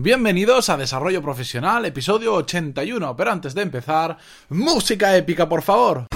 Bienvenidos 0.00 0.68
a 0.68 0.76
Desarrollo 0.76 1.20
Profesional, 1.20 1.84
episodio 1.84 2.32
81. 2.34 3.16
Pero 3.16 3.32
antes 3.32 3.52
de 3.52 3.62
empezar, 3.62 4.16
música 4.48 5.16
épica, 5.16 5.48
por 5.48 5.60
favor. 5.60 6.06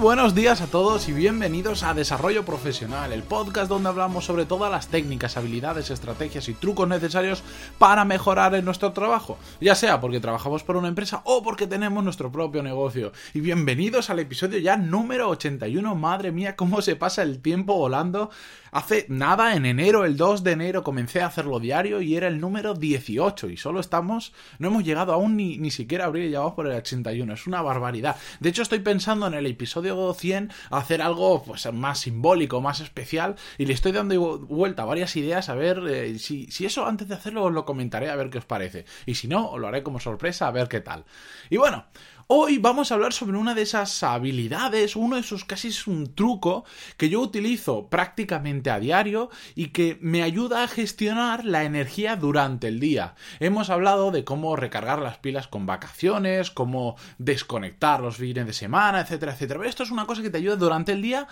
Buenos 0.00 0.36
días 0.36 0.60
a 0.60 0.68
todos 0.68 1.08
y 1.08 1.12
bienvenidos 1.12 1.82
a 1.82 1.92
Desarrollo 1.92 2.44
Profesional, 2.44 3.12
el 3.12 3.24
podcast 3.24 3.68
donde 3.68 3.88
hablamos 3.88 4.24
sobre 4.24 4.46
todas 4.46 4.70
las 4.70 4.86
técnicas, 4.86 5.36
habilidades, 5.36 5.90
estrategias 5.90 6.48
y 6.48 6.54
trucos 6.54 6.86
necesarios 6.88 7.42
para 7.78 8.04
mejorar 8.04 8.54
en 8.54 8.64
nuestro 8.64 8.92
trabajo, 8.92 9.38
ya 9.60 9.74
sea 9.74 10.00
porque 10.00 10.20
trabajamos 10.20 10.62
por 10.62 10.76
una 10.76 10.86
empresa 10.86 11.22
o 11.24 11.42
porque 11.42 11.66
tenemos 11.66 12.04
nuestro 12.04 12.30
propio 12.30 12.62
negocio. 12.62 13.10
Y 13.34 13.40
bienvenidos 13.40 14.08
al 14.08 14.20
episodio 14.20 14.60
ya 14.60 14.76
número 14.76 15.28
81, 15.30 15.92
madre 15.96 16.30
mía, 16.30 16.54
cómo 16.54 16.80
se 16.80 16.94
pasa 16.94 17.24
el 17.24 17.40
tiempo 17.40 17.74
volando. 17.74 18.30
Hace 18.70 19.06
nada, 19.08 19.56
en 19.56 19.64
enero, 19.64 20.04
el 20.04 20.18
2 20.18 20.44
de 20.44 20.52
enero, 20.52 20.84
comencé 20.84 21.22
a 21.22 21.26
hacerlo 21.26 21.58
diario 21.58 22.02
y 22.02 22.16
era 22.16 22.28
el 22.28 22.38
número 22.38 22.74
18 22.74 23.48
y 23.48 23.56
solo 23.56 23.80
estamos, 23.80 24.34
no 24.58 24.68
hemos 24.68 24.84
llegado 24.84 25.14
aún 25.14 25.36
ni, 25.36 25.56
ni 25.56 25.70
siquiera 25.70 26.04
a 26.04 26.08
abrir 26.08 26.26
y 26.26 26.30
ya 26.32 26.54
por 26.54 26.66
el 26.66 26.76
81, 26.76 27.32
es 27.32 27.46
una 27.46 27.62
barbaridad. 27.62 28.16
De 28.40 28.50
hecho 28.50 28.62
estoy 28.62 28.80
pensando 28.80 29.26
en 29.26 29.34
el 29.34 29.46
episodio 29.46 29.87
100 30.14 30.52
hacer 30.70 31.02
algo 31.02 31.42
pues 31.42 31.70
más 31.72 32.00
simbólico, 32.00 32.60
más 32.60 32.80
especial 32.80 33.36
y 33.56 33.66
le 33.66 33.74
estoy 33.74 33.92
dando 33.92 34.38
vuelta 34.38 34.82
a 34.82 34.86
varias 34.86 35.16
ideas 35.16 35.48
a 35.48 35.54
ver 35.54 35.82
eh, 35.88 36.18
si, 36.18 36.50
si, 36.50 36.66
eso 36.66 36.86
antes 36.86 37.08
de 37.08 37.14
hacerlo 37.14 37.44
os 37.44 37.52
lo 37.52 37.64
comentaré 37.64 38.10
a 38.10 38.16
ver 38.16 38.30
qué 38.30 38.38
os 38.38 38.44
parece 38.44 38.84
y 39.06 39.14
si 39.14 39.28
no 39.28 39.50
os 39.50 39.60
lo 39.60 39.68
haré 39.68 39.82
como 39.82 40.00
sorpresa 40.00 40.48
a 40.48 40.50
ver 40.50 40.68
qué 40.68 40.80
tal. 40.80 41.04
Y 41.50 41.56
bueno, 41.56 41.86
Hoy 42.30 42.58
vamos 42.58 42.92
a 42.92 42.94
hablar 42.94 43.14
sobre 43.14 43.38
una 43.38 43.54
de 43.54 43.62
esas 43.62 44.02
habilidades, 44.02 44.96
uno 44.96 45.16
de 45.16 45.22
esos 45.22 45.46
casi 45.46 45.68
es 45.68 45.86
un 45.86 46.14
truco 46.14 46.66
que 46.98 47.08
yo 47.08 47.22
utilizo 47.22 47.88
prácticamente 47.88 48.68
a 48.68 48.78
diario 48.78 49.30
y 49.54 49.68
que 49.68 49.96
me 50.02 50.22
ayuda 50.22 50.62
a 50.62 50.68
gestionar 50.68 51.46
la 51.46 51.64
energía 51.64 52.16
durante 52.16 52.68
el 52.68 52.80
día. 52.80 53.14
Hemos 53.40 53.70
hablado 53.70 54.10
de 54.10 54.24
cómo 54.24 54.56
recargar 54.56 54.98
las 54.98 55.16
pilas 55.16 55.48
con 55.48 55.64
vacaciones, 55.64 56.50
cómo 56.50 56.96
desconectar 57.16 58.00
los 58.02 58.18
fines 58.18 58.46
de 58.46 58.52
semana, 58.52 59.00
etcétera, 59.00 59.32
etcétera. 59.32 59.60
Pero 59.60 59.70
esto 59.70 59.84
es 59.84 59.90
una 59.90 60.04
cosa 60.04 60.20
que 60.20 60.28
te 60.28 60.36
ayuda 60.36 60.56
durante 60.56 60.92
el 60.92 61.00
día 61.00 61.28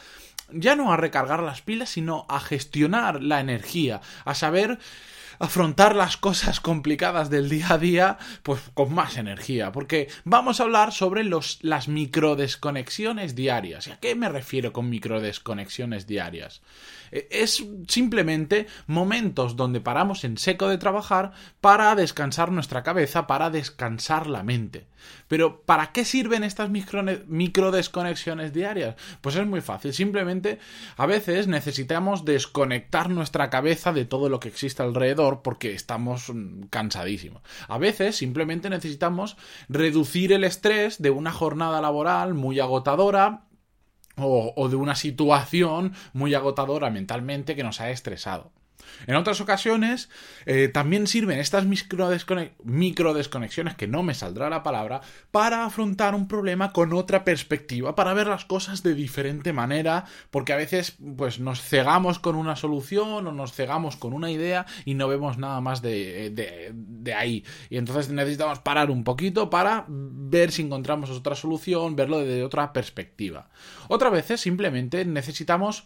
ya 0.51 0.77
no 0.77 0.93
a 0.93 0.97
recargar 0.97 1.43
las 1.43 1.61
pilas, 1.61 1.91
sino 1.91 2.25
a 2.29 2.41
gestionar 2.41 3.23
la 3.23 3.41
energía, 3.41 4.01
a 4.25 4.35
saber 4.35 4.79
afrontar 5.39 5.95
las 5.95 6.17
cosas 6.17 6.61
complicadas 6.61 7.31
del 7.31 7.49
día 7.49 7.73
a 7.73 7.79
día 7.79 8.19
pues 8.43 8.61
con 8.75 8.95
más 8.95 9.17
energía, 9.17 9.73
porque 9.73 10.09
vamos 10.25 10.61
a 10.61 10.65
hablar 10.65 10.93
sobre 10.93 11.25
los, 11.25 11.59
las 11.63 11.89
microdesconexiones 11.89 13.35
diarias. 13.35 13.87
¿Y 13.87 13.93
a 13.93 14.01
qué 14.01 14.15
me 14.15 14.29
refiero 14.29 14.73
con 14.73 14.89
microdesconexiones 14.91 16.07
diarias? 16.07 16.63
Eh, 17.11 17.29
es 17.31 17.65
simplemente 17.89 18.67
momentos 18.87 19.57
donde 19.57 19.81
paramos 19.81 20.25
en 20.25 20.39
seco 20.39 20.69
de 20.69 20.79
trabajar 20.79 21.33
para 21.61 21.95
descansar 21.95 22.51
nuestra 22.53 22.83
cabeza, 22.83 23.27
para 23.27 23.51
descansar 23.51 24.27
la 24.27 24.43
mente. 24.43 24.87
Pero 25.29 25.63
¿para 25.63 25.93
qué 25.93 26.05
sirven 26.05 26.45
estas 26.45 26.71
micro, 26.71 27.71
desconexiones 27.71 28.53
diarias? 28.53 28.97
Pues 29.21 29.37
es 29.37 29.47
muy 29.47 29.61
fácil. 29.61 29.93
Simplemente 29.93 30.59
a 30.97 31.07
veces 31.07 31.47
necesitamos 31.47 32.25
desconectar 32.25 33.11
nuestra 33.11 33.51
cabeza 33.51 33.93
de 33.93 34.05
todo 34.05 34.29
lo 34.29 34.41
que 34.41 34.49
existe 34.49 34.83
alrededor 34.83 35.26
porque 35.43 35.73
estamos 35.75 36.31
mm, 36.33 36.65
cansadísimos. 36.71 37.43
A 37.69 37.79
veces 37.79 38.17
simplemente 38.17 38.71
necesitamos 38.71 39.37
reducir 39.69 40.33
el 40.33 40.45
estrés 40.45 41.01
de 41.01 41.11
una 41.11 41.33
jornada 41.33 41.81
laboral 41.81 42.35
muy 42.35 42.61
agotadora 42.61 43.47
o, 44.17 44.69
de 44.69 44.77
una 44.77 44.95
situación 44.95 45.93
muy 46.13 46.35
agotadora 46.35 46.91
mentalmente 46.91 47.55
que 47.55 47.65
nos 47.65 47.81
ha 47.81 47.91
estresado. 47.91 48.53
En 49.07 49.17
otras 49.17 49.41
ocasiones 49.41 50.09
eh, 50.47 50.69
también 50.69 51.07
sirven 51.07 51.39
estas 51.39 51.65
micro 51.65 52.09
desconexiones, 53.15 53.75
que 53.75 53.87
no 53.87 54.03
me 54.03 54.15
saldrá 54.15 54.51
la 54.51 54.63
palabra, 54.63 55.01
para 55.31 55.65
afrontar 55.65 56.15
un 56.15 56.29
problema 56.29 56.73
con 56.73 56.93
otra 56.93 57.25
perspectiva, 57.25 57.95
para 57.95 58.15
ver 58.15 58.27
las 58.27 58.45
cosas 58.45 58.83
de 58.83 58.95
diferente 58.95 59.53
manera, 59.53 60.05
porque 60.31 60.53
a 60.53 60.57
veces 60.57 60.97
pues 61.17 61.41
nos 61.41 61.61
cegamos 61.63 62.19
con 62.19 62.37
una 62.37 62.57
solución 62.57 63.27
o 63.27 63.33
nos 63.33 63.53
cegamos 63.53 63.97
con 63.97 64.13
una 64.13 64.31
idea 64.31 64.67
y 64.85 64.95
no 64.95 65.09
vemos 65.09 65.39
nada 65.39 65.61
más 65.61 65.83
de, 65.83 66.31
de, 66.31 66.73
de 66.75 67.15
ahí. 67.15 67.45
Y 67.71 67.77
entonces 67.77 68.11
necesitamos 68.11 68.61
parar 68.61 68.91
un 68.91 69.05
poquito 69.05 69.51
para 69.51 69.85
ver 69.89 70.53
si 70.53 70.63
encontramos 70.63 71.11
otra 71.11 71.35
solución, 71.35 71.97
verlo 71.97 72.21
desde 72.21 72.45
otra 72.45 72.73
perspectiva. 72.73 73.49
Otras 73.89 74.13
veces 74.13 74.41
simplemente 74.41 75.05
necesitamos 75.05 75.85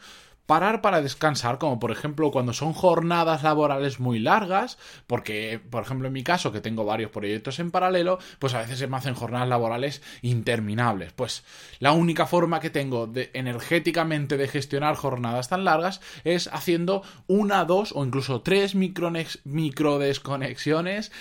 parar 0.50 0.81
para 0.81 1.00
descansar, 1.00 1.59
como 1.59 1.78
por 1.78 1.93
ejemplo 1.93 2.33
cuando 2.33 2.53
son 2.53 2.72
jornadas 2.72 3.44
laborales 3.44 4.00
muy 4.00 4.19
largas, 4.19 4.78
porque 5.06 5.61
por 5.71 5.84
ejemplo 5.84 6.09
en 6.09 6.12
mi 6.12 6.25
caso 6.25 6.50
que 6.50 6.61
tengo 6.61 6.84
varios 6.84 7.12
proyectos 7.12 7.61
en 7.61 7.71
paralelo, 7.71 8.19
pues 8.41 8.55
a 8.55 8.59
veces 8.59 8.81
se 8.81 8.88
me 8.88 8.97
hacen 8.97 9.15
jornadas 9.15 9.49
laborales 9.49 10.03
interminables. 10.22 11.12
Pues 11.12 11.44
la 11.78 11.93
única 11.93 12.27
forma 12.27 12.59
que 12.59 12.69
tengo 12.69 13.06
de 13.06 13.31
energéticamente 13.33 14.37
de 14.37 14.49
gestionar 14.49 14.97
jornadas 14.97 15.49
tan 15.49 15.65
largas 15.65 16.00
es 16.25 16.49
haciendo 16.53 17.05
una, 17.28 17.65
dos 17.65 17.93
o 17.94 18.05
incluso 18.05 18.41
tres 18.41 18.75
micro, 18.75 20.00
desconexiones 20.00 21.12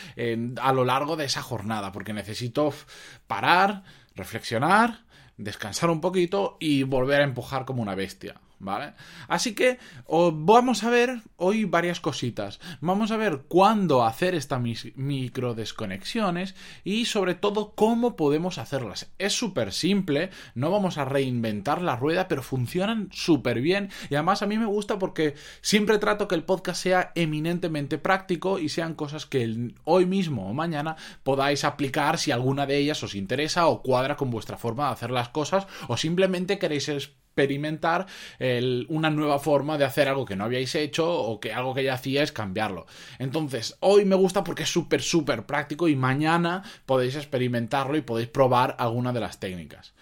a 0.60 0.74
lo 0.74 0.86
largo 0.86 1.18
de 1.18 1.26
esa 1.26 1.44
jornada, 1.44 1.92
porque 1.92 2.14
necesito 2.14 2.74
parar, 3.28 3.84
reflexionar, 4.16 5.02
descansar 5.38 5.92
un 5.92 6.02
poquito 6.02 6.58
y 6.60 6.82
volver 6.82 7.22
a 7.22 7.26
empujar 7.26 7.66
como 7.66 7.84
una 7.84 7.94
bestia. 7.94 8.42
¿Vale? 8.60 8.94
Así 9.28 9.56
que 9.56 9.80
vamos 10.08 10.84
a 10.84 10.90
ver 10.90 11.22
hoy 11.38 11.66
varias 11.66 12.00
cositas. 12.00 12.60
Vamos 12.82 13.12
a 13.12 13.18
ver 13.18 13.44
cuándo 13.48 14.04
hacer 14.04 14.36
estas 14.36 14.62
micro 14.96 15.56
desconexiones 15.56 16.56
y 16.84 17.06
sobre 17.06 17.36
todo 17.36 17.74
cómo 17.76 18.16
podemos 18.16 18.58
hacerlas. 18.58 19.12
Es 19.18 19.34
súper 19.34 19.72
simple, 19.72 20.30
no 20.56 20.72
vamos 20.72 20.98
a 20.98 21.06
reinventar 21.06 21.82
la 21.82 21.96
rueda, 21.96 22.28
pero 22.28 22.44
funcionan 22.44 23.10
súper 23.12 23.62
bien 23.62 23.90
y 24.10 24.16
además 24.16 24.42
a 24.42 24.48
mí 24.48 24.58
me 24.58 24.66
gusta 24.66 25.00
porque 25.00 25.36
siempre 25.62 25.98
trato 25.98 26.28
que 26.28 26.36
el 26.36 26.44
podcast 26.44 26.82
sea 26.82 27.12
eminentemente 27.16 27.98
práctico 27.98 28.60
y 28.60 28.70
sean 28.70 28.96
cosas 28.96 29.26
que 29.26 29.74
hoy 29.86 30.06
mismo 30.06 30.50
o 30.50 30.54
mañana 30.54 30.96
podáis 31.24 31.64
aplicar 31.64 32.18
si 32.18 32.32
alguna 32.32 32.66
de 32.66 32.78
ellas 32.78 33.02
os 33.04 33.16
interesa 33.16 33.68
o 33.68 33.82
cuadra 33.82 34.16
con 34.16 34.30
vuestra 34.30 34.58
forma 34.58 34.88
de 34.88 34.94
hacer 34.94 35.12
las 35.12 35.30
cosas 35.30 35.68
o 35.88 35.98
simplemente 35.98 36.60
queréis 36.60 36.90
experimentar 37.30 38.06
una 38.90 39.10
nueva 39.10 39.40
forma 39.40 39.78
de 39.78 39.86
hacer 39.86 40.08
algo 40.08 40.26
que 40.26 40.36
no 40.36 40.44
habíais 40.44 40.76
hecho 40.76 41.10
o 41.10 41.40
que 41.40 41.54
algo 41.54 41.74
que 41.74 41.84
ya 41.84 41.94
hacíais 41.94 42.32
cambiarlo. 42.32 42.86
Entonces, 43.18 43.78
hoy 43.80 44.04
me 44.06 44.16
gusta 44.16 44.44
porque 44.44 44.64
es 44.64 44.70
súper, 44.70 45.02
súper 45.02 45.46
práctico 45.46 45.88
y 45.88 45.96
mañana 45.96 46.64
podéis 46.86 47.16
experimentarlo 47.16 47.96
y 47.96 48.02
podéis 48.02 48.28
probar 48.30 48.76
alguna 48.80 49.14
de 49.14 49.20
las 49.22 49.40
técnicas. 49.40 49.94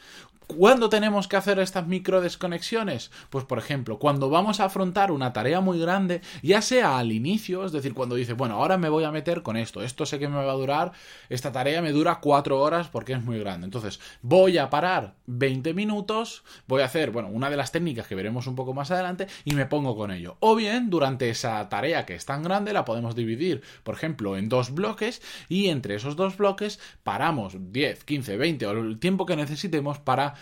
¿Cuándo 0.47 0.87
tenemos 0.87 1.27
que 1.27 1.35
hacer 1.35 1.59
estas 1.59 1.87
micro 1.87 2.21
desconexiones? 2.21 3.11
Pues 3.29 3.43
por 3.43 3.59
ejemplo, 3.59 3.99
cuando 3.99 4.29
vamos 4.29 4.61
a 4.61 4.65
afrontar 4.65 5.11
una 5.11 5.33
tarea 5.33 5.59
muy 5.59 5.77
grande, 5.77 6.21
ya 6.41 6.61
sea 6.61 6.97
al 6.97 7.11
inicio, 7.11 7.65
es 7.65 7.73
decir, 7.73 7.93
cuando 7.93 8.15
dice, 8.15 8.31
bueno, 8.31 8.55
ahora 8.55 8.77
me 8.77 8.87
voy 8.87 9.03
a 9.03 9.11
meter 9.11 9.43
con 9.43 9.57
esto, 9.57 9.83
esto 9.83 10.05
sé 10.05 10.19
que 10.19 10.29
me 10.29 10.37
va 10.37 10.49
a 10.49 10.55
durar, 10.55 10.93
esta 11.27 11.51
tarea 11.51 11.81
me 11.81 11.91
dura 11.91 12.19
cuatro 12.21 12.61
horas 12.61 12.87
porque 12.87 13.11
es 13.11 13.21
muy 13.21 13.37
grande. 13.39 13.65
Entonces, 13.65 13.99
voy 14.21 14.57
a 14.57 14.69
parar 14.69 15.15
20 15.25 15.73
minutos, 15.73 16.45
voy 16.65 16.81
a 16.81 16.85
hacer, 16.85 17.11
bueno, 17.11 17.27
una 17.27 17.49
de 17.49 17.57
las 17.57 17.73
técnicas 17.73 18.07
que 18.07 18.15
veremos 18.15 18.47
un 18.47 18.55
poco 18.55 18.73
más 18.73 18.89
adelante 18.89 19.27
y 19.43 19.53
me 19.53 19.65
pongo 19.65 19.97
con 19.97 20.11
ello. 20.11 20.37
O 20.39 20.55
bien, 20.55 20.89
durante 20.89 21.29
esa 21.29 21.67
tarea 21.67 22.05
que 22.05 22.15
es 22.15 22.25
tan 22.25 22.41
grande, 22.41 22.71
la 22.71 22.85
podemos 22.85 23.15
dividir, 23.15 23.63
por 23.83 23.95
ejemplo, 23.95 24.37
en 24.37 24.47
dos 24.47 24.73
bloques 24.73 25.21
y 25.49 25.67
entre 25.67 25.95
esos 25.95 26.15
dos 26.15 26.37
bloques 26.37 26.79
paramos 27.03 27.57
10, 27.73 28.05
15, 28.05 28.37
20 28.37 28.65
o 28.65 28.71
el 28.71 28.99
tiempo 28.99 29.25
que 29.25 29.35
necesitemos 29.35 29.99
para 29.99 30.36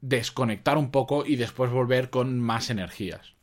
desconectar 0.00 0.78
un 0.78 0.90
poco 0.90 1.24
y 1.26 1.36
después 1.36 1.70
volver 1.70 2.10
con 2.10 2.40
más 2.40 2.70
energías. 2.70 3.33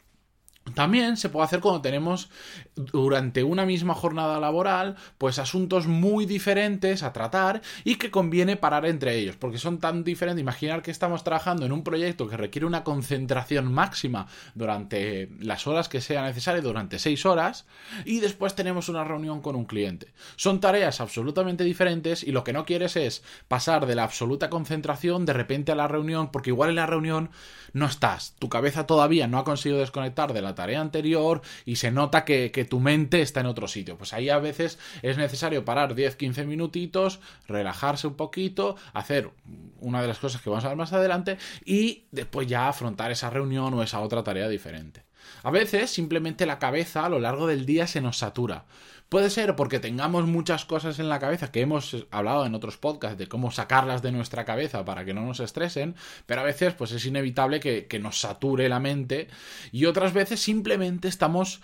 También 0.76 1.18
se 1.18 1.30
puede 1.30 1.46
hacer 1.46 1.60
cuando 1.60 1.82
tenemos 1.82 2.30
durante 2.76 3.44
una 3.44 3.66
misma 3.66 3.96
jornada 3.96 4.40
laboral 4.40 4.96
pues 5.18 5.40
asuntos 5.40 5.88
muy 5.88 6.26
diferentes 6.26 7.02
a 7.02 7.14
tratar 7.14 7.62
y 7.84 7.96
que 7.96 8.12
conviene 8.12 8.58
parar 8.58 8.86
entre 8.86 9.18
ellos 9.18 9.36
porque 9.36 9.58
son 9.58 9.80
tan 9.80 10.04
diferentes. 10.04 10.42
Imaginar 10.42 10.84
que 10.84 10.92
estamos 10.92 11.24
trabajando 11.24 11.66
en 11.66 11.72
un 11.72 11.84
proyecto 11.84 12.28
que 12.28 12.38
requiere 12.38 12.68
una 12.68 12.84
concentración 12.84 13.74
máxima 13.74 14.28
durante 14.54 15.30
las 15.40 15.66
horas 15.66 15.90
que 15.90 16.00
sea 16.00 16.24
necesario, 16.24 16.62
durante 16.62 17.00
seis 17.00 17.26
horas, 17.26 17.66
y 18.06 18.20
después 18.20 18.56
tenemos 18.56 18.88
una 18.88 19.04
reunión 19.04 19.42
con 19.42 19.56
un 19.56 19.66
cliente. 19.66 20.14
Son 20.36 20.60
tareas 20.60 21.02
absolutamente 21.02 21.64
diferentes 21.64 22.24
y 22.24 22.32
lo 22.32 22.44
que 22.44 22.54
no 22.54 22.66
quieres 22.66 22.96
es 22.96 23.24
pasar 23.48 23.88
de 23.88 23.96
la 23.96 24.04
absoluta 24.04 24.50
concentración 24.50 25.26
de 25.26 25.34
repente 25.34 25.72
a 25.72 25.76
la 25.76 25.88
reunión 25.88 26.32
porque 26.32 26.52
igual 26.52 26.70
en 26.70 26.76
la 26.76 26.86
reunión 26.86 27.32
no 27.74 27.88
estás, 27.88 28.36
tu 28.38 28.48
cabeza 28.48 28.86
todavía 28.86 29.28
no 29.28 29.40
ha 29.40 29.44
conseguido 29.44 29.80
desconectar 29.80 30.34
de 30.34 30.42
la 30.42 30.51
tarea 30.56 30.82
anterior 30.82 31.42
y 31.66 31.78
se 31.78 31.92
nota 31.92 32.26
que, 32.26 32.50
tu 32.70 32.80
mente 32.80 33.22
está 33.22 33.40
en 33.40 33.48
otro 33.48 33.68
sitio. 33.68 33.98
Pues 33.98 34.14
ahí 34.14 34.30
a 34.30 34.40
veces 34.40 34.80
es 35.02 35.18
necesario 35.18 35.66
parar 35.66 35.96
10-15 35.96 36.46
minutitos, 36.46 37.20
relajarse 37.48 38.08
un 38.08 38.16
poquito, 38.16 38.76
hacer 38.94 39.32
una 39.80 40.02
de 40.02 40.08
las 40.08 40.20
cosas 40.20 40.42
que 40.42 40.50
vamos 40.50 40.66
a 40.66 40.70
ver 40.70 40.78
más 40.78 40.94
adelante 40.94 41.38
y 41.66 42.06
después 42.12 42.48
ya 42.48 42.68
afrontar 42.68 43.12
esa 43.12 43.30
reunión 43.30 43.74
o 43.74 43.84
esa 43.84 44.00
otra 44.00 44.24
tarea 44.24 44.48
diferente. 44.48 45.04
A 45.44 45.52
veces 45.52 45.90
simplemente 45.90 46.46
la 46.46 46.60
cabeza 46.60 47.06
a 47.06 47.10
lo 47.10 47.20
largo 47.20 47.48
del 47.48 47.66
día 47.66 47.88
se 47.88 48.02
nos 48.02 48.18
satura. 48.18 48.66
Puede 49.12 49.30
ser 49.30 49.58
porque 49.58 49.82
tengamos 49.82 50.26
muchas 50.26 50.64
cosas 50.64 50.98
en 50.98 51.10
la 51.10 51.20
cabeza 51.20 51.52
que 51.52 51.60
hemos 51.60 52.08
hablado 52.12 52.46
en 52.46 52.56
otros 52.56 52.78
podcasts 52.78 53.18
de 53.18 53.28
cómo 53.28 53.52
sacarlas 53.52 54.02
de 54.02 54.14
nuestra 54.14 54.46
cabeza 54.46 54.86
para 54.86 55.04
que 55.04 55.14
no 55.14 55.26
nos 55.26 55.42
estresen, 55.42 55.96
pero 56.26 56.40
a 56.40 56.46
veces 56.46 56.76
pues 56.76 56.94
es 56.94 57.06
inevitable 57.06 57.60
que, 57.60 57.88
que 57.88 58.00
nos 58.00 58.22
sature 58.22 58.70
la 58.70 58.80
mente 58.80 59.28
y 59.74 59.84
otras 59.84 60.14
veces 60.14 60.40
simplemente 60.40 61.10
estamos 61.10 61.60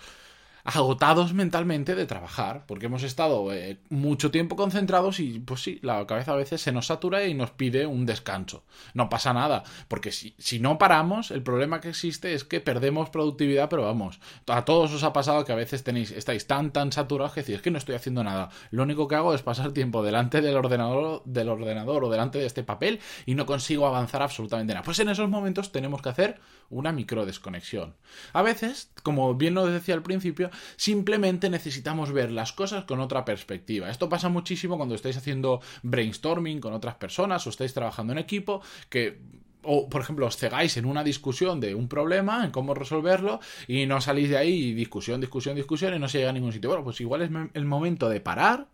agotados 0.68 1.32
mentalmente 1.32 1.94
de 1.94 2.04
trabajar, 2.04 2.64
porque 2.66 2.86
hemos 2.86 3.02
estado 3.02 3.54
eh, 3.54 3.78
mucho 3.88 4.30
tiempo 4.30 4.54
concentrados 4.54 5.18
y 5.18 5.40
pues 5.40 5.62
sí, 5.62 5.78
la 5.82 6.06
cabeza 6.06 6.32
a 6.32 6.36
veces 6.36 6.60
se 6.60 6.72
nos 6.72 6.88
satura 6.88 7.24
y 7.24 7.32
nos 7.32 7.52
pide 7.52 7.86
un 7.86 8.04
descanso. 8.04 8.64
No 8.92 9.08
pasa 9.08 9.32
nada, 9.32 9.64
porque 9.88 10.12
si, 10.12 10.34
si 10.36 10.60
no 10.60 10.76
paramos, 10.76 11.30
el 11.30 11.42
problema 11.42 11.80
que 11.80 11.88
existe 11.88 12.34
es 12.34 12.44
que 12.44 12.60
perdemos 12.60 13.08
productividad, 13.08 13.70
pero 13.70 13.84
vamos, 13.84 14.20
a 14.46 14.66
todos 14.66 14.92
os 14.92 15.04
ha 15.04 15.14
pasado 15.14 15.46
que 15.46 15.52
a 15.52 15.56
veces 15.56 15.84
tenéis, 15.84 16.10
estáis 16.10 16.46
tan 16.46 16.70
tan 16.70 16.92
saturados 16.92 17.32
que 17.32 17.42
decís, 17.42 17.62
que 17.62 17.70
no 17.70 17.78
estoy 17.78 17.94
haciendo 17.94 18.22
nada, 18.22 18.50
lo 18.70 18.82
único 18.82 19.08
que 19.08 19.14
hago 19.14 19.32
es 19.32 19.40
pasar 19.40 19.72
tiempo 19.72 20.02
delante 20.02 20.42
del 20.42 20.56
ordenador, 20.56 21.22
del 21.24 21.48
ordenador 21.48 22.04
o 22.04 22.10
delante 22.10 22.38
de 22.38 22.46
este 22.46 22.62
papel 22.62 23.00
y 23.24 23.34
no 23.36 23.46
consigo 23.46 23.86
avanzar 23.86 24.20
absolutamente 24.22 24.74
nada. 24.74 24.84
Pues 24.84 24.98
en 24.98 25.08
esos 25.08 25.30
momentos 25.30 25.72
tenemos 25.72 26.02
que 26.02 26.10
hacer 26.10 26.38
una 26.68 26.92
micro 26.92 27.24
desconexión. 27.24 27.94
A 28.34 28.42
veces, 28.42 28.90
como 29.02 29.34
bien 29.34 29.54
lo 29.54 29.66
decía 29.66 29.94
al 29.94 30.02
principio, 30.02 30.50
simplemente 30.76 31.50
necesitamos 31.50 32.12
ver 32.12 32.30
las 32.30 32.52
cosas 32.52 32.84
con 32.84 33.00
otra 33.00 33.24
perspectiva. 33.24 33.90
Esto 33.90 34.08
pasa 34.08 34.28
muchísimo 34.28 34.76
cuando 34.76 34.94
estáis 34.94 35.16
haciendo 35.16 35.60
brainstorming 35.82 36.60
con 36.60 36.72
otras 36.72 36.96
personas 36.96 37.46
o 37.46 37.50
estáis 37.50 37.74
trabajando 37.74 38.12
en 38.12 38.18
equipo, 38.18 38.62
que 38.88 39.18
o 39.62 39.88
por 39.88 40.00
ejemplo 40.00 40.26
os 40.26 40.36
cegáis 40.36 40.76
en 40.76 40.86
una 40.86 41.04
discusión 41.04 41.60
de 41.60 41.74
un 41.74 41.88
problema, 41.88 42.44
en 42.44 42.50
cómo 42.50 42.74
resolverlo, 42.74 43.40
y 43.66 43.86
no 43.86 44.00
salís 44.00 44.30
de 44.30 44.38
ahí 44.38 44.72
discusión, 44.72 45.20
discusión, 45.20 45.56
discusión 45.56 45.94
y 45.94 45.98
no 45.98 46.08
se 46.08 46.18
llega 46.18 46.30
a 46.30 46.32
ningún 46.32 46.52
sitio. 46.52 46.70
Bueno, 46.70 46.84
pues 46.84 47.00
igual 47.00 47.22
es 47.22 47.30
el 47.54 47.64
momento 47.64 48.08
de 48.08 48.20
parar, 48.20 48.68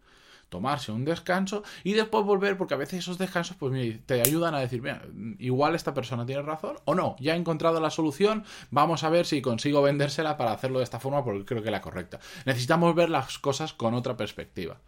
tomarse 0.54 0.92
un 0.92 1.04
descanso 1.04 1.64
y 1.82 1.94
después 1.94 2.24
volver, 2.24 2.56
porque 2.56 2.74
a 2.74 2.76
veces 2.76 3.00
esos 3.00 3.18
descansos 3.18 3.56
pues 3.56 3.72
te 4.06 4.20
ayudan 4.20 4.54
a 4.54 4.60
decir, 4.60 4.80
mira, 4.80 5.02
igual 5.40 5.74
esta 5.74 5.92
persona 5.92 6.24
tiene 6.24 6.42
razón 6.42 6.76
o 6.84 6.94
no, 6.94 7.16
ya 7.18 7.34
he 7.34 7.36
encontrado 7.36 7.80
la 7.80 7.90
solución, 7.90 8.44
vamos 8.70 9.02
a 9.02 9.10
ver 9.10 9.26
si 9.26 9.42
consigo 9.42 9.82
vendérsela 9.82 10.36
para 10.36 10.52
hacerlo 10.52 10.78
de 10.78 10.84
esta 10.84 11.00
forma 11.00 11.24
porque 11.24 11.44
creo 11.44 11.60
que 11.60 11.70
es 11.70 11.72
la 11.72 11.80
correcta. 11.80 12.20
Necesitamos 12.46 12.94
ver 12.94 13.10
las 13.10 13.36
cosas 13.40 13.72
con 13.72 13.94
otra 13.94 14.16
perspectiva. 14.16 14.78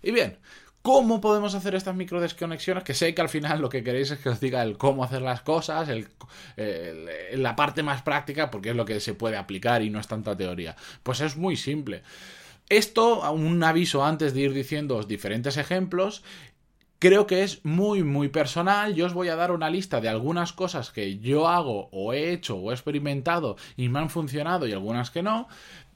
Y 0.00 0.12
bien, 0.12 0.38
¿Cómo 0.82 1.20
podemos 1.20 1.56
hacer 1.56 1.74
estas 1.74 1.96
micro 1.96 2.20
desconexiones? 2.20 2.84
Que 2.84 2.94
sé 2.94 3.12
que 3.12 3.20
al 3.20 3.28
final 3.28 3.60
lo 3.60 3.68
que 3.68 3.82
queréis 3.82 4.12
es 4.12 4.20
que 4.20 4.28
os 4.28 4.38
diga 4.38 4.62
el 4.62 4.78
cómo 4.78 5.02
hacer 5.02 5.20
las 5.20 5.40
cosas, 5.40 5.88
el, 5.88 6.06
la 7.32 7.56
parte 7.56 7.82
más 7.82 8.02
práctica, 8.02 8.52
porque 8.52 8.70
es 8.70 8.76
lo 8.76 8.84
que 8.84 9.00
se 9.00 9.12
puede 9.12 9.36
aplicar 9.36 9.82
y 9.82 9.90
no 9.90 9.98
es 9.98 10.06
tanta 10.06 10.36
teoría. 10.36 10.76
Pues 11.02 11.20
es 11.22 11.36
muy 11.36 11.56
simple. 11.56 12.04
Esto, 12.68 13.30
un 13.30 13.62
aviso 13.62 14.04
antes 14.04 14.34
de 14.34 14.40
ir 14.40 14.52
diciendo 14.52 15.00
diferentes 15.02 15.56
ejemplos, 15.56 16.24
creo 16.98 17.26
que 17.26 17.44
es 17.44 17.64
muy, 17.64 18.02
muy 18.02 18.28
personal. 18.28 18.94
Yo 18.94 19.06
os 19.06 19.14
voy 19.14 19.28
a 19.28 19.36
dar 19.36 19.52
una 19.52 19.70
lista 19.70 20.00
de 20.00 20.08
algunas 20.08 20.52
cosas 20.52 20.90
que 20.90 21.18
yo 21.18 21.48
hago 21.48 21.88
o 21.92 22.12
he 22.12 22.32
hecho 22.32 22.56
o 22.56 22.70
he 22.70 22.74
experimentado 22.74 23.56
y 23.76 23.88
me 23.88 24.00
han 24.00 24.10
funcionado 24.10 24.66
y 24.66 24.72
algunas 24.72 25.10
que 25.10 25.22
no, 25.22 25.48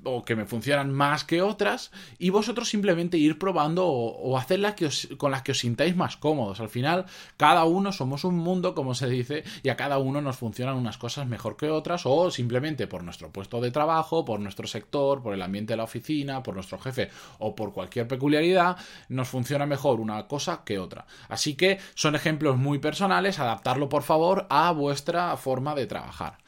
o 0.05 0.25
que 0.25 0.37
me 0.37 0.47
funcionan 0.47 0.93
más 0.93 1.25
que 1.25 1.43
otras, 1.43 1.91
y 2.19 2.31
vosotros 2.31 2.69
simplemente 2.69 3.19
ir 3.19 3.39
probando 3.39 3.87
o, 3.87 4.39
hacer 4.39 4.61
las 4.61 4.75
que 4.75 4.89
con 5.17 5.31
las 5.31 5.43
que 5.43 5.53
os 5.53 5.59
sintáis 5.59 5.97
más 5.97 6.17
cómodos. 6.17 6.61
Al 6.61 6.69
final, 6.69 7.07
cada 7.37 7.65
uno 7.65 7.93
somos 7.93 8.25
un 8.25 8.37
mundo, 8.37 8.75
como 8.75 8.95
se 8.95 9.09
dice, 9.09 9.45
y 9.63 9.69
a 9.69 9.77
cada 9.77 9.99
uno 9.99 10.21
nos 10.21 10.37
funcionan 10.37 10.77
unas 10.77 10.99
cosas 10.99 11.27
mejor 11.27 11.57
que 11.57 11.71
otras, 11.71 12.03
o 12.05 12.31
simplemente 12.31 12.87
por 12.87 13.03
nuestro 13.03 13.31
puesto 13.31 13.61
de 13.61 13.71
trabajo, 13.71 14.25
por 14.25 14.41
nuestro 14.41 14.67
sector, 14.67 15.23
por 15.23 15.35
el 15.35 15.43
ambiente 15.43 15.73
de 15.73 15.79
la 15.79 15.85
oficina, 15.85 16.43
por 16.43 16.55
nuestro 16.55 16.79
jefe, 16.79 17.11
o 17.39 17.55
por 17.55 17.73
cualquier 17.73 18.09
peculiaridad, 18.09 18.77
nos 19.09 19.29
funciona 19.29 19.67
mejor 19.67 20.01
una 20.01 20.27
cosa 20.27 20.63
que 20.65 20.79
otra. 20.79 21.07
Así 21.29 21.55
que 21.55 21.79
son 21.95 22.15
ejemplos 22.15 22.57
muy 22.57 22.79
personales, 22.79 23.39
adaptarlo 23.39 23.89
por 23.89 24.03
favor 24.03 24.47
a 24.51 24.73
vuestra 24.73 25.37
forma 25.37 25.75
de 25.75 25.87
trabajar 25.87 26.39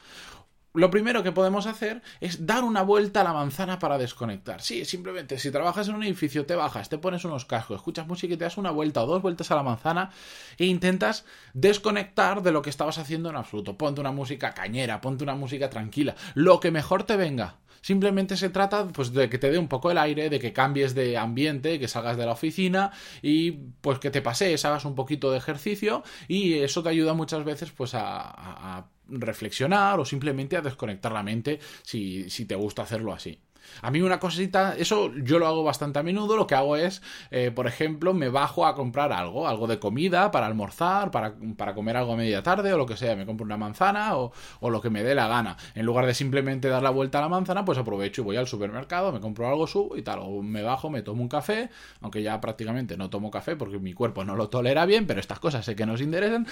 lo 0.73 0.89
primero 0.89 1.23
que 1.23 1.31
podemos 1.31 1.67
hacer 1.67 2.01
es 2.19 2.45
dar 2.45 2.63
una 2.63 2.81
vuelta 2.81 3.21
a 3.21 3.23
la 3.23 3.33
manzana 3.33 3.79
para 3.79 3.97
desconectar. 3.97 4.61
Sí, 4.61 4.85
simplemente 4.85 5.37
si 5.37 5.51
trabajas 5.51 5.87
en 5.87 5.95
un 5.95 6.03
edificio, 6.03 6.45
te 6.45 6.55
bajas, 6.55 6.89
te 6.89 6.97
pones 6.97 7.25
unos 7.25 7.45
cascos, 7.45 7.77
escuchas 7.77 8.07
música 8.07 8.33
y 8.33 8.37
te 8.37 8.43
das 8.43 8.57
una 8.57 8.71
vuelta 8.71 9.03
o 9.03 9.07
dos 9.07 9.21
vueltas 9.21 9.51
a 9.51 9.55
la 9.55 9.63
manzana 9.63 10.11
e 10.57 10.65
intentas 10.65 11.25
desconectar 11.53 12.41
de 12.41 12.51
lo 12.51 12.61
que 12.61 12.69
estabas 12.69 12.97
haciendo 12.97 13.29
en 13.29 13.35
absoluto. 13.35 13.77
Ponte 13.77 14.01
una 14.01 14.11
música 14.11 14.53
cañera, 14.53 15.01
ponte 15.01 15.23
una 15.23 15.35
música 15.35 15.69
tranquila, 15.69 16.15
lo 16.33 16.59
que 16.59 16.71
mejor 16.71 17.03
te 17.03 17.17
venga. 17.17 17.57
Simplemente 17.83 18.37
se 18.37 18.49
trata 18.49 18.87
pues, 18.87 19.11
de 19.11 19.29
que 19.29 19.37
te 19.37 19.51
dé 19.51 19.57
un 19.57 19.67
poco 19.67 19.91
el 19.91 19.97
aire, 19.97 20.29
de 20.29 20.39
que 20.39 20.53
cambies 20.53 20.95
de 20.95 21.17
ambiente, 21.17 21.79
que 21.79 21.89
salgas 21.89 22.15
de 22.15 22.25
la 22.25 22.31
oficina 22.31 22.91
y 23.21 23.51
pues 23.81 23.99
que 23.99 24.09
te 24.09 24.21
pasees, 24.21 24.63
hagas 24.63 24.85
un 24.85 24.95
poquito 24.95 25.31
de 25.31 25.37
ejercicio 25.37 26.01
y 26.29 26.53
eso 26.59 26.81
te 26.81 26.87
ayuda 26.87 27.13
muchas 27.13 27.43
veces 27.43 27.71
pues 27.71 27.91
a, 27.93 28.87
reflexionar 29.07 29.99
o 29.99 30.05
simplemente 30.05 30.57
a 30.57 30.61
desconectar 30.61 31.11
la 31.11 31.23
mente 31.23 31.59
si, 31.83 32.29
si 32.29 32.45
te 32.45 32.55
gusta 32.55 32.83
hacerlo 32.83 33.13
así. 33.13 33.39
A 33.81 33.91
mí 33.91 34.01
una 34.01 34.19
cosita, 34.19 34.75
eso 34.77 35.11
yo 35.15 35.39
lo 35.39 35.47
hago 35.47 35.63
bastante 35.63 35.99
a 35.99 36.03
menudo, 36.03 36.37
lo 36.37 36.47
que 36.47 36.55
hago 36.55 36.77
es, 36.77 37.01
eh, 37.31 37.51
por 37.51 37.67
ejemplo, 37.67 38.13
me 38.13 38.29
bajo 38.29 38.65
a 38.65 38.75
comprar 38.75 39.11
algo, 39.11 39.47
algo 39.47 39.67
de 39.67 39.79
comida 39.79 40.31
para 40.31 40.45
almorzar, 40.45 41.11
para, 41.11 41.35
para, 41.57 41.73
comer 41.73 41.97
algo 41.97 42.13
a 42.13 42.17
media 42.17 42.43
tarde 42.43 42.73
o 42.73 42.77
lo 42.77 42.85
que 42.85 42.97
sea, 42.97 43.15
me 43.15 43.25
compro 43.25 43.45
una 43.45 43.57
manzana 43.57 44.15
o, 44.17 44.31
o, 44.59 44.69
lo 44.69 44.81
que 44.81 44.89
me 44.89 45.03
dé 45.03 45.15
la 45.15 45.27
gana. 45.27 45.57
En 45.75 45.85
lugar 45.85 46.05
de 46.05 46.13
simplemente 46.13 46.67
dar 46.67 46.83
la 46.83 46.89
vuelta 46.89 47.19
a 47.19 47.21
la 47.21 47.29
manzana, 47.29 47.65
pues 47.65 47.77
aprovecho 47.77 48.21
y 48.21 48.25
voy 48.25 48.37
al 48.37 48.47
supermercado, 48.47 49.11
me 49.11 49.19
compro 49.19 49.47
algo, 49.47 49.67
subo 49.67 49.97
y 49.97 50.01
tal, 50.01 50.19
o 50.21 50.41
me 50.41 50.61
bajo, 50.61 50.89
me 50.89 51.01
tomo 51.01 51.21
un 51.21 51.29
café, 51.29 51.69
aunque 52.01 52.21
ya 52.21 52.39
prácticamente 52.41 52.97
no 52.97 53.09
tomo 53.09 53.31
café 53.31 53.55
porque 53.55 53.79
mi 53.79 53.93
cuerpo 53.93 54.23
no 54.23 54.35
lo 54.35 54.49
tolera 54.49 54.85
bien, 54.85 55.07
pero 55.07 55.19
estas 55.19 55.39
cosas 55.39 55.65
sé 55.65 55.75
que 55.75 55.85
nos 55.85 56.01
interesan. 56.01 56.47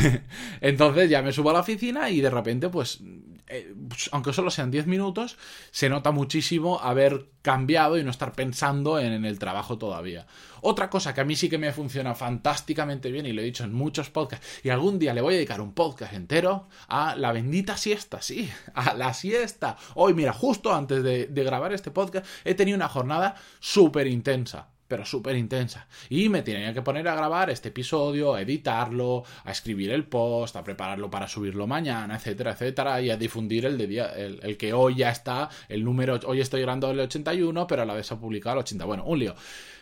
Entonces 0.60 1.10
ya 1.10 1.22
me 1.22 1.32
subo 1.32 1.50
a 1.50 1.52
la 1.54 1.60
oficina 1.60 2.10
y 2.10 2.20
de 2.20 2.30
repente, 2.30 2.68
pues, 2.68 3.00
eh, 3.48 3.74
pues 3.88 4.08
aunque 4.12 4.32
solo 4.32 4.50
sean 4.50 4.70
10 4.70 4.86
minutos, 4.86 5.36
se 5.70 5.88
nota 5.88 6.10
muchísimo 6.10 6.49
haber 6.82 7.26
cambiado 7.42 7.98
y 7.98 8.04
no 8.04 8.10
estar 8.10 8.32
pensando 8.32 8.98
en, 8.98 9.24
el 9.24 9.38
trabajo 9.38 9.78
todavía. 9.78 10.26
Otra 10.60 10.90
cosa 10.90 11.14
que 11.14 11.20
a 11.20 11.24
mí 11.24 11.36
sí 11.36 11.48
que 11.48 11.58
me 11.58 11.72
funciona 11.72 12.14
fantásticamente 12.14 13.10
bien 13.10 13.26
y 13.26 13.32
lo 13.32 13.40
he 13.40 13.44
dicho 13.44 13.64
en 13.64 13.72
muchos 13.72 14.10
podcasts 14.10 14.46
y 14.62 14.70
algún 14.70 14.98
día 14.98 15.14
le 15.14 15.20
voy 15.20 15.34
a 15.34 15.36
dedicar 15.36 15.60
un 15.60 15.72
podcast 15.72 16.12
entero 16.12 16.68
a 16.88 17.14
la 17.16 17.32
bendita 17.32 17.76
siesta, 17.76 18.20
sí, 18.20 18.50
a 18.74 18.94
la 18.94 19.14
siesta. 19.14 19.76
Hoy, 19.94 20.14
mira, 20.14 20.32
justo 20.32 20.74
antes 20.74 21.02
de 21.02 21.44
grabar 21.44 21.72
este 21.72 21.90
podcast 21.90 22.26
he 22.44 22.54
tenido 22.54 22.76
una 22.76 22.88
jornada 22.88 23.36
súper 23.60 24.06
intensa 24.06 24.68
pero 24.90 25.06
súper 25.06 25.36
intensa. 25.36 25.86
Y 26.08 26.28
me 26.28 26.42
tenía 26.42 26.74
que 26.74 26.82
poner 26.82 27.06
a 27.06 27.14
grabar 27.14 27.48
este 27.48 27.68
episodio, 27.68 28.34
a 28.34 28.42
editarlo, 28.42 29.22
a 29.44 29.52
escribir 29.52 29.92
el 29.92 30.02
post, 30.02 30.56
a 30.56 30.64
prepararlo 30.64 31.08
para 31.08 31.28
subirlo 31.28 31.68
mañana, 31.68 32.16
etcétera, 32.16 32.50
etcétera, 32.50 33.00
y 33.00 33.08
a 33.08 33.16
difundir 33.16 33.66
el 33.66 33.78
de 33.78 33.86
día, 33.86 34.06
el, 34.06 34.56
que 34.56 34.72
hoy 34.72 34.96
ya 34.96 35.10
está, 35.10 35.48
el 35.68 35.84
número, 35.84 36.18
hoy 36.26 36.40
estoy 36.40 36.62
grabando 36.62 36.90
el 36.90 36.98
81, 36.98 37.68
pero 37.68 37.82
a 37.82 37.84
la 37.84 37.94
vez 37.94 38.08
se 38.08 38.14
ha 38.14 38.18
publicado 38.18 38.54
el 38.54 38.62
80. 38.62 38.84
Bueno, 38.84 39.04
un 39.04 39.20
lío. 39.20 39.36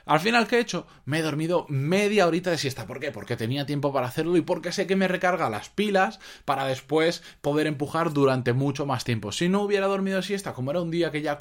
Al 0.09 0.21
final, 0.21 0.47
¿qué 0.47 0.57
he 0.57 0.61
hecho? 0.61 0.87
Me 1.05 1.19
he 1.19 1.23
dormido 1.23 1.67
media 1.69 2.27
horita 2.27 2.50
de 2.50 2.57
siesta. 2.57 2.87
¿Por 2.87 2.99
qué? 2.99 3.12
Porque 3.12 3.37
tenía 3.37 3.67
tiempo 3.67 3.93
para 3.93 4.07
hacerlo 4.07 4.38
y 4.38 4.41
porque 4.41 4.73
sé 4.73 4.87
que 4.87 4.97
me 4.97 5.07
recarga 5.07 5.50
las 5.50 5.69
pilas 5.69 6.19
para 6.47 6.65
después 6.65 7.23
poder 7.43 7.67
empujar 7.67 8.15
durante 8.15 8.55
mucho 8.55 8.87
más 8.87 9.05
tiempo. 9.05 9.33
Si 9.33 9.50
no 9.50 9.61
hubiera 9.61 9.87
dormido 9.87 10.23
siesta, 10.23 10.55
como 10.55 10.71
era 10.71 10.81
un 10.81 10.91
día 10.91 11.11
que 11.11 11.21
ya, 11.21 11.37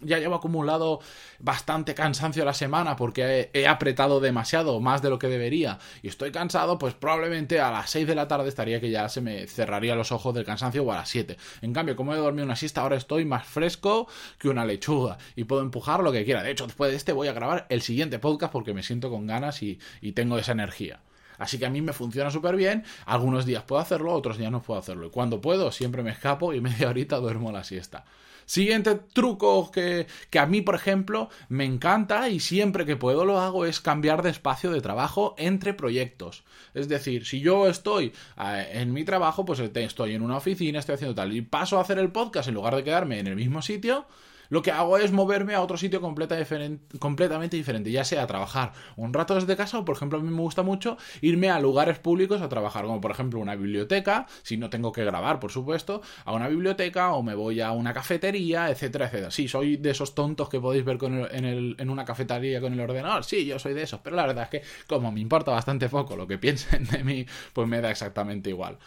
ya 0.00 0.18
llevo 0.20 0.36
acumulado 0.36 1.00
bastante 1.40 1.96
cansancio 1.96 2.44
la 2.44 2.54
semana 2.54 2.94
porque 3.04 3.50
he, 3.52 3.66
apretado 3.66 4.18
demasiado, 4.18 4.80
más 4.80 5.02
de 5.02 5.10
lo 5.10 5.18
que 5.18 5.28
debería, 5.28 5.78
y 6.00 6.08
estoy 6.08 6.32
cansado, 6.32 6.78
pues 6.78 6.94
probablemente 6.94 7.60
a 7.60 7.70
las 7.70 7.90
6 7.90 8.06
de 8.06 8.14
la 8.14 8.28
tarde 8.28 8.48
estaría 8.48 8.80
que 8.80 8.90
ya 8.90 9.10
se 9.10 9.20
me 9.20 9.46
cerraría 9.46 9.94
los 9.94 10.10
ojos 10.10 10.34
del 10.34 10.46
cansancio 10.46 10.82
o 10.82 10.90
a 10.90 10.96
las 10.96 11.10
7. 11.10 11.36
En 11.60 11.74
cambio, 11.74 11.96
como 11.96 12.14
he 12.14 12.16
dormido 12.16 12.46
una 12.46 12.56
siesta, 12.56 12.80
ahora 12.80 12.96
estoy 12.96 13.26
más 13.26 13.46
fresco 13.46 14.08
que 14.38 14.48
una 14.48 14.64
lechuga 14.64 15.18
y 15.36 15.44
puedo 15.44 15.60
empujar 15.60 16.02
lo 16.02 16.12
que 16.12 16.24
quiera. 16.24 16.42
De 16.42 16.50
hecho, 16.50 16.64
después 16.66 16.92
de 16.92 16.96
este 16.96 17.12
voy 17.12 17.28
a 17.28 17.34
grabar 17.34 17.66
el 17.68 17.82
siguiente 17.82 18.18
podcast 18.18 18.50
porque 18.50 18.72
me 18.72 18.82
siento 18.82 19.10
con 19.10 19.26
ganas 19.26 19.62
y, 19.62 19.78
tengo 20.14 20.38
esa 20.38 20.52
energía. 20.52 21.00
Así 21.36 21.58
que 21.58 21.66
a 21.66 21.70
mí 21.70 21.82
me 21.82 21.92
funciona 21.92 22.30
súper 22.30 22.56
bien. 22.56 22.84
Algunos 23.04 23.44
días 23.44 23.64
puedo 23.64 23.82
hacerlo, 23.82 24.14
otros 24.14 24.38
días 24.38 24.50
no 24.50 24.62
puedo 24.62 24.80
hacerlo. 24.80 25.08
Y 25.08 25.10
cuando 25.10 25.42
puedo, 25.42 25.70
siempre 25.72 26.02
me 26.02 26.10
escapo 26.10 26.54
y 26.54 26.60
media 26.62 26.88
horita 26.88 27.18
duermo 27.18 27.52
la 27.52 27.64
siesta. 27.64 28.06
Siguiente 28.46 28.94
truco 29.12 29.70
que, 29.70 30.06
que, 30.30 30.38
a 30.38 30.46
mí, 30.46 30.60
por 30.60 30.74
ejemplo, 30.74 31.28
me 31.48 31.64
encanta 31.64 32.28
y 32.28 32.40
siempre 32.40 32.84
que 32.84 32.96
puedo 32.96 33.24
lo 33.24 33.40
hago 33.40 33.64
es 33.64 33.80
cambiar 33.80 34.22
de 34.22 34.30
espacio 34.30 34.70
de 34.70 34.80
trabajo 34.80 35.34
entre 35.38 35.74
proyectos. 35.74 36.44
Es 36.74 36.88
decir, 36.88 37.26
si 37.26 37.40
yo 37.40 37.68
estoy 37.68 38.12
eh, 38.38 38.70
en 38.72 38.92
mi 38.92 39.04
trabajo, 39.04 39.44
pues 39.44 39.60
estoy 39.60 40.14
en 40.14 40.22
una 40.22 40.36
oficina, 40.36 40.78
estoy 40.78 40.96
haciendo 40.96 41.14
tal, 41.14 41.32
y 41.32 41.42
paso 41.42 41.78
a 41.78 41.82
hacer 41.82 41.98
el 41.98 42.12
podcast 42.12 42.48
en 42.48 42.54
lugar 42.54 42.76
de 42.76 42.84
quedarme 42.84 43.18
en 43.18 43.26
el 43.26 43.36
mismo 43.36 43.62
sitio, 43.62 44.06
lo 44.48 44.62
que 44.62 44.70
hago 44.70 44.98
es 44.98 45.12
moverme 45.12 45.54
a 45.54 45.62
otro 45.62 45.76
sitio 45.76 46.00
completamente 46.00 47.56
diferente, 47.56 47.90
ya 47.90 48.04
sea 48.04 48.26
trabajar 48.26 48.72
un 48.96 49.12
rato 49.12 49.34
desde 49.34 49.56
casa 49.56 49.78
o, 49.78 49.84
por 49.84 49.96
ejemplo, 49.96 50.18
a 50.18 50.22
mí 50.22 50.30
me 50.30 50.40
gusta 50.40 50.62
mucho 50.62 50.96
irme 51.20 51.50
a 51.50 51.60
lugares 51.60 51.98
públicos 51.98 52.42
a 52.42 52.48
trabajar, 52.48 52.84
como 52.84 53.00
por 53.00 53.10
ejemplo 53.10 53.40
una 53.40 53.56
biblioteca, 53.56 54.26
si 54.42 54.56
no 54.56 54.70
tengo 54.70 54.92
que 54.92 55.04
grabar, 55.04 55.40
por 55.40 55.50
supuesto, 55.50 56.02
a 56.24 56.32
una 56.32 56.48
biblioteca 56.48 57.12
o 57.12 57.22
me 57.22 57.34
voy 57.34 57.60
a 57.60 57.72
una 57.72 57.92
cafetería, 57.92 58.70
etcétera, 58.70 59.06
etcétera. 59.06 59.30
Sí, 59.30 59.48
soy 59.48 59.76
de 59.76 59.90
esos 59.90 60.14
tontos 60.14 60.48
que 60.48 60.60
podéis 60.60 60.84
ver 60.84 60.98
en 61.02 61.90
una 61.90 62.04
cafetería 62.04 62.60
con 62.60 62.72
el 62.72 62.80
ordenador, 62.80 63.24
sí, 63.24 63.44
yo 63.44 63.58
soy 63.58 63.74
de 63.74 63.82
esos, 63.82 64.00
pero 64.00 64.16
la 64.16 64.26
verdad 64.26 64.44
es 64.44 64.50
que 64.50 64.66
como 64.86 65.12
me 65.12 65.20
importa 65.20 65.50
bastante 65.50 65.88
poco 65.88 66.16
lo 66.16 66.26
que 66.26 66.38
piensen 66.44 66.84
de 66.84 67.02
mí, 67.04 67.26
pues 67.52 67.68
me 67.68 67.80
da 67.80 67.90
exactamente 67.90 68.50
igual. 68.50 68.78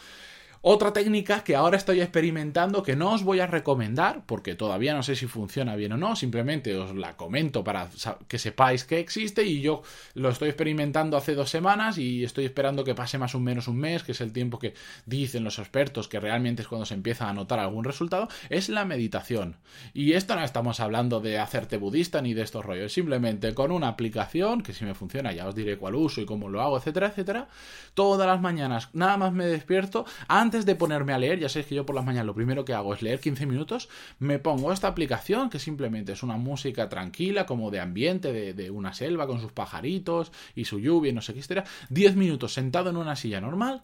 Otra 0.61 0.91
técnica 0.91 1.43
que 1.43 1.55
ahora 1.55 1.77
estoy 1.77 2.01
experimentando 2.01 2.81
que 2.81 2.95
no 2.95 3.13
os 3.13 3.23
voy 3.23 3.39
a 3.39 3.47
recomendar 3.47 4.23
porque 4.25 4.55
todavía 4.55 4.95
no 4.95 5.03
sé 5.03 5.15
si 5.15 5.27
funciona 5.27 5.75
bien 5.75 5.93
o 5.93 5.97
no, 5.97 6.15
simplemente 6.15 6.75
os 6.75 6.95
la 6.95 7.15
comento 7.15 7.63
para 7.63 7.89
que 8.27 8.39
sepáis 8.39 8.83
que 8.83 8.99
existe 8.99 9.43
y 9.43 9.61
yo 9.61 9.83
lo 10.15 10.29
estoy 10.29 10.49
experimentando 10.49 11.15
hace 11.15 11.35
dos 11.35 11.51
semanas 11.51 11.99
y 11.99 12.23
estoy 12.23 12.45
esperando 12.45 12.83
que 12.83 12.95
pase 12.95 13.19
más 13.19 13.35
o 13.35 13.39
menos 13.39 13.67
un 13.67 13.77
mes, 13.77 14.03
que 14.03 14.13
es 14.13 14.21
el 14.21 14.33
tiempo 14.33 14.57
que 14.57 14.73
dicen 15.05 15.43
los 15.43 15.59
expertos 15.59 16.07
que 16.07 16.19
realmente 16.19 16.63
es 16.63 16.67
cuando 16.67 16.85
se 16.85 16.95
empieza 16.95 17.29
a 17.29 17.33
notar 17.33 17.59
algún 17.59 17.83
resultado, 17.83 18.27
es 18.49 18.69
la 18.69 18.83
meditación. 18.83 19.57
Y 19.93 20.13
esto 20.13 20.35
no 20.35 20.43
estamos 20.43 20.79
hablando 20.79 21.19
de 21.19 21.37
hacerte 21.37 21.77
budista 21.77 22.21
ni 22.21 22.33
de 22.33 22.41
estos 22.41 22.65
rollos, 22.65 22.91
simplemente 22.91 23.53
con 23.53 23.71
una 23.71 23.89
aplicación 23.89 24.63
que 24.63 24.73
si 24.73 24.85
me 24.85 24.95
funciona 24.95 25.31
ya 25.33 25.47
os 25.47 25.55
diré 25.55 25.77
cuál 25.77 25.95
uso 25.95 26.19
y 26.19 26.25
cómo 26.25 26.49
lo 26.49 26.61
hago, 26.61 26.77
etcétera, 26.77 27.07
etcétera, 27.07 27.47
todas 27.93 28.27
las 28.27 28.41
mañanas 28.41 28.89
nada 28.93 29.17
más 29.17 29.31
me 29.31 29.45
despierto 29.45 30.05
antes 30.27 30.46
de 30.51 30.75
ponerme 30.75 31.13
a 31.13 31.17
leer, 31.19 31.39
ya 31.39 31.49
sabéis 31.49 31.67
que 31.67 31.75
yo 31.75 31.85
por 31.85 31.95
las 31.95 32.05
mañanas 32.05 32.25
lo 32.25 32.33
primero 32.33 32.63
que 32.63 32.73
hago 32.73 32.93
es 32.93 33.01
leer 33.01 33.19
15 33.19 33.45
minutos, 33.45 33.89
me 34.19 34.39
pongo 34.39 34.71
esta 34.71 34.87
aplicación 34.87 35.49
que 35.49 35.59
simplemente 35.59 36.13
es 36.13 36.23
una 36.23 36.37
música 36.37 36.89
tranquila, 36.89 37.45
como 37.45 37.69
de 37.69 37.81
ambiente, 37.81 38.53
de, 38.53 38.71
una 38.71 38.93
selva 38.93 39.27
con 39.27 39.41
sus 39.41 39.51
pajaritos 39.51 40.31
y 40.55 40.65
su 40.65 40.79
lluvia 40.79 41.11
y 41.11 41.13
no 41.13 41.21
sé 41.21 41.33
qué 41.33 41.39
historia, 41.39 41.65
10 41.89 42.15
minutos 42.15 42.53
sentado 42.53 42.89
en 42.89 42.97
una 42.97 43.15
silla 43.15 43.41
normal 43.41 43.83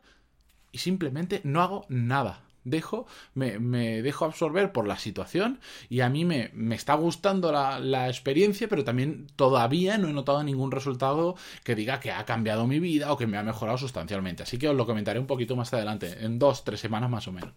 y 0.71 0.77
simplemente 0.77 1.41
no 1.43 1.61
hago 1.61 1.85
nada 1.89 2.43
dejo, 2.63 3.05
me, 3.33 3.59
me, 3.59 4.01
dejo 4.01 4.25
absorber 4.25 4.71
por 4.71 4.87
la 4.87 4.97
situación 4.97 5.59
y 5.89 6.01
a 6.01 6.09
mí 6.09 6.25
me, 6.25 6.51
me 6.53 6.75
está 6.75 6.95
gustando 6.95 7.51
la, 7.51 7.79
la, 7.79 8.07
experiencia, 8.07 8.67
pero 8.67 8.83
también 8.83 9.27
todavía 9.35 9.97
no 9.97 10.07
he 10.07 10.13
notado 10.13 10.43
ningún 10.43 10.71
resultado 10.71 11.35
que 11.63 11.75
diga 11.75 11.99
que 11.99 12.11
ha 12.11 12.25
cambiado 12.25 12.67
mi 12.67 12.79
vida 12.79 13.11
o 13.11 13.17
que 13.17 13.27
me 13.27 13.37
ha 13.37 13.43
mejorado 13.43 13.77
sustancialmente. 13.77 14.43
Así 14.43 14.57
que 14.57 14.69
os 14.69 14.75
lo 14.75 14.85
comentaré 14.85 15.19
un 15.19 15.27
poquito 15.27 15.55
más 15.55 15.73
adelante, 15.73 16.25
en 16.25 16.39
dos, 16.39 16.63
tres 16.63 16.79
semanas 16.79 17.09
más 17.09 17.27
o 17.27 17.31
menos. 17.31 17.53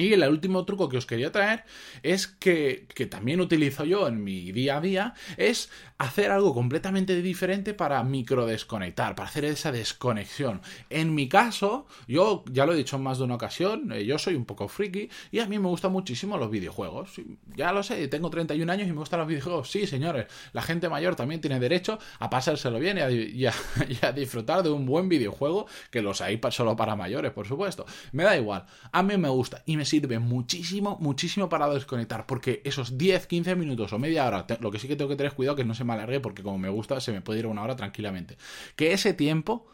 Y 0.00 0.12
el 0.14 0.22
último 0.28 0.64
truco 0.64 0.88
que 0.88 0.96
os 0.96 1.06
quería 1.06 1.30
traer 1.30 1.64
es 2.02 2.26
que, 2.26 2.86
que, 2.94 3.06
también 3.06 3.40
utilizo 3.40 3.84
yo 3.84 4.08
en 4.08 4.24
mi 4.24 4.52
día 4.52 4.78
a 4.78 4.80
día, 4.80 5.14
es 5.36 5.70
hacer 5.98 6.30
algo 6.30 6.54
completamente 6.54 7.20
diferente 7.20 7.74
para 7.74 8.02
microdesconectar, 8.02 9.14
para 9.14 9.28
hacer 9.28 9.44
esa 9.44 9.70
desconexión. 9.70 10.62
En 10.88 11.14
mi 11.14 11.28
caso, 11.28 11.86
yo 12.08 12.42
ya 12.50 12.64
lo 12.64 12.72
he 12.72 12.76
dicho 12.76 12.96
en 12.96 13.02
más 13.02 13.18
de 13.18 13.24
una 13.24 13.34
ocasión, 13.34 13.92
eh, 13.92 14.06
yo 14.06 14.18
soy 14.18 14.34
un 14.34 14.46
poco 14.46 14.68
friki 14.68 15.10
y 15.30 15.40
a 15.40 15.46
mí 15.46 15.58
me 15.58 15.68
gustan 15.68 15.92
muchísimo 15.92 16.38
los 16.38 16.50
videojuegos. 16.50 17.20
Ya 17.54 17.72
lo 17.72 17.82
sé, 17.82 18.08
tengo 18.08 18.30
31 18.30 18.72
años 18.72 18.88
y 18.88 18.92
me 18.92 18.98
gustan 18.98 19.20
los 19.20 19.28
videojuegos. 19.28 19.70
Sí, 19.70 19.86
señores, 19.86 20.26
la 20.52 20.62
gente 20.62 20.88
mayor 20.88 21.16
también 21.16 21.42
tiene 21.42 21.60
derecho 21.60 21.98
a 22.18 22.30
pasárselo 22.30 22.78
bien 22.78 22.98
y 22.98 23.44
a, 23.44 24.12
disfrutar 24.14 24.62
de 24.62 24.70
un 24.70 24.86
buen 24.86 25.08
videojuego, 25.08 25.66
que 25.90 26.00
los 26.00 26.22
hay 26.22 26.40
solo 26.50 26.76
para 26.76 26.96
mayores, 26.96 27.32
por 27.32 27.46
supuesto. 27.46 27.84
Me 28.12 28.24
da 28.24 28.36
igual, 28.36 28.64
a 28.90 29.02
mí 29.02 29.18
me 29.18 29.28
gusta 29.28 29.62
y 29.66 29.76
me 29.76 29.84
sirve 29.90 30.18
muchísimo, 30.18 30.96
muchísimo 31.00 31.48
para 31.48 31.68
desconectar, 31.68 32.26
porque 32.26 32.62
esos 32.64 32.96
10, 32.96 33.26
15 33.26 33.56
minutos 33.56 33.92
o 33.92 33.98
media 33.98 34.26
hora, 34.26 34.46
lo 34.60 34.70
que 34.70 34.78
sí 34.78 34.88
que 34.88 34.96
tengo 34.96 35.10
que 35.10 35.16
tener 35.16 35.34
cuidado 35.34 35.56
que 35.56 35.64
no 35.64 35.74
se 35.74 35.84
me 35.84 35.92
alargue, 35.92 36.20
porque 36.20 36.42
como 36.42 36.58
me 36.58 36.68
gusta, 36.68 37.00
se 37.00 37.12
me 37.12 37.20
puede 37.20 37.40
ir 37.40 37.46
una 37.46 37.62
hora 37.62 37.76
tranquilamente. 37.76 38.36
Que 38.76 38.92
ese 38.92 39.12
tiempo 39.12 39.66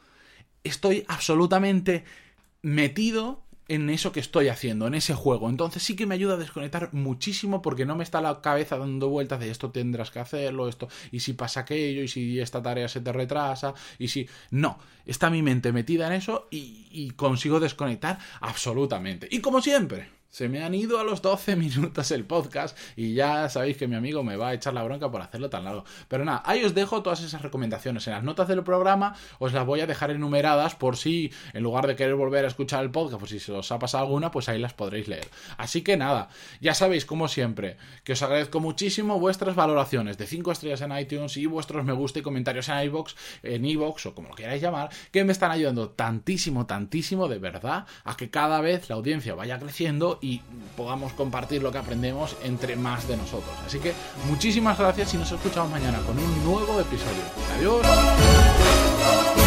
estoy 0.64 1.04
absolutamente 1.08 2.04
metido 2.62 3.45
en 3.68 3.90
eso 3.90 4.12
que 4.12 4.20
estoy 4.20 4.48
haciendo, 4.48 4.86
en 4.86 4.94
ese 4.94 5.14
juego. 5.14 5.48
Entonces 5.48 5.82
sí 5.82 5.96
que 5.96 6.06
me 6.06 6.14
ayuda 6.14 6.34
a 6.34 6.38
desconectar 6.38 6.92
muchísimo 6.92 7.62
porque 7.62 7.84
no 7.84 7.96
me 7.96 8.04
está 8.04 8.20
la 8.20 8.40
cabeza 8.40 8.78
dando 8.78 9.08
vueltas 9.08 9.40
de 9.40 9.50
esto 9.50 9.70
tendrás 9.70 10.10
que 10.10 10.20
hacerlo, 10.20 10.68
esto, 10.68 10.88
y 11.10 11.20
si 11.20 11.32
pasa 11.32 11.60
aquello, 11.60 12.02
y 12.02 12.08
si 12.08 12.40
esta 12.40 12.62
tarea 12.62 12.88
se 12.88 13.00
te 13.00 13.12
retrasa, 13.12 13.74
y 13.98 14.08
si... 14.08 14.28
No, 14.50 14.78
está 15.04 15.30
mi 15.30 15.42
mente 15.42 15.72
metida 15.72 16.06
en 16.06 16.12
eso 16.14 16.48
y, 16.50 16.86
y 16.90 17.10
consigo 17.10 17.60
desconectar 17.60 18.18
absolutamente. 18.40 19.28
Y 19.30 19.40
como 19.40 19.60
siempre, 19.60 20.08
se 20.36 20.50
me 20.50 20.62
han 20.62 20.74
ido 20.74 21.00
a 21.00 21.04
los 21.04 21.22
12 21.22 21.56
minutos 21.56 22.10
el 22.10 22.26
podcast 22.26 22.76
y 22.94 23.14
ya 23.14 23.48
sabéis 23.48 23.78
que 23.78 23.88
mi 23.88 23.96
amigo 23.96 24.22
me 24.22 24.36
va 24.36 24.48
a 24.48 24.52
echar 24.52 24.74
la 24.74 24.82
bronca 24.82 25.10
por 25.10 25.22
hacerlo 25.22 25.48
tan 25.48 25.64
largo. 25.64 25.86
Pero 26.08 26.26
nada, 26.26 26.42
ahí 26.44 26.62
os 26.62 26.74
dejo 26.74 27.02
todas 27.02 27.22
esas 27.22 27.40
recomendaciones. 27.40 28.06
En 28.06 28.12
las 28.12 28.22
notas 28.22 28.46
del 28.46 28.62
programa 28.62 29.16
os 29.38 29.54
las 29.54 29.64
voy 29.64 29.80
a 29.80 29.86
dejar 29.86 30.10
enumeradas 30.10 30.74
por 30.74 30.98
si, 30.98 31.32
en 31.54 31.62
lugar 31.62 31.86
de 31.86 31.96
querer 31.96 32.16
volver 32.16 32.44
a 32.44 32.48
escuchar 32.48 32.84
el 32.84 32.90
podcast, 32.90 33.18
pues 33.18 33.30
si 33.30 33.40
se 33.40 33.50
os 33.50 33.72
ha 33.72 33.78
pasado 33.78 34.04
alguna, 34.04 34.30
pues 34.30 34.50
ahí 34.50 34.58
las 34.58 34.74
podréis 34.74 35.08
leer. 35.08 35.26
Así 35.56 35.80
que 35.80 35.96
nada, 35.96 36.28
ya 36.60 36.74
sabéis, 36.74 37.06
como 37.06 37.28
siempre, 37.28 37.78
que 38.04 38.12
os 38.12 38.20
agradezco 38.20 38.60
muchísimo 38.60 39.18
vuestras 39.18 39.54
valoraciones 39.54 40.18
de 40.18 40.26
5 40.26 40.52
estrellas 40.52 40.82
en 40.82 40.98
iTunes 40.98 41.34
y 41.38 41.46
vuestros 41.46 41.82
me 41.86 41.94
gusta 41.94 42.18
y 42.18 42.22
comentarios 42.22 42.68
en 42.68 42.84
iVoox, 42.84 43.14
en 43.42 43.64
iVoox 43.64 44.04
o 44.04 44.14
como 44.14 44.28
lo 44.28 44.34
queráis 44.34 44.60
llamar, 44.60 44.90
que 45.10 45.24
me 45.24 45.32
están 45.32 45.50
ayudando 45.50 45.88
tantísimo, 45.88 46.66
tantísimo 46.66 47.26
de 47.26 47.38
verdad 47.38 47.86
a 48.04 48.18
que 48.18 48.28
cada 48.28 48.60
vez 48.60 48.90
la 48.90 48.96
audiencia 48.96 49.34
vaya 49.34 49.58
creciendo 49.58 50.18
y 50.26 50.40
podamos 50.76 51.12
compartir 51.12 51.62
lo 51.62 51.70
que 51.70 51.78
aprendemos 51.78 52.36
entre 52.42 52.74
más 52.74 53.06
de 53.06 53.16
nosotros. 53.16 53.54
Así 53.64 53.78
que 53.78 53.92
muchísimas 54.26 54.76
gracias 54.76 55.14
y 55.14 55.18
nos 55.18 55.30
escuchamos 55.30 55.70
mañana 55.70 56.00
con 56.00 56.18
un 56.18 56.44
nuevo 56.44 56.80
episodio. 56.80 57.22
Adiós. 57.56 59.45